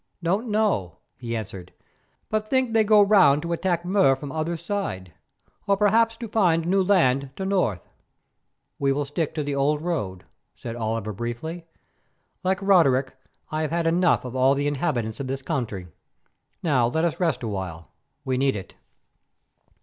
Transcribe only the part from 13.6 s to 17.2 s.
have had enough of all the inhabitants of this country. Now let us